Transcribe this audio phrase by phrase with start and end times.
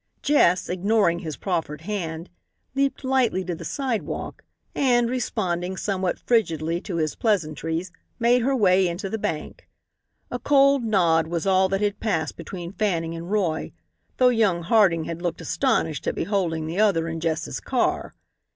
[0.23, 2.31] Jess, ignoring his proffered hand,
[2.73, 4.43] leaped lightly to the sidewalk
[4.73, 9.69] and, responding somewhat frigidly to his pleasantries, made her way into the bank.
[10.31, 13.73] A cold nod was all that had passed between Fanning and Roy,
[14.17, 18.15] though young Harding had looked astonished at beholding the other in Jess's car.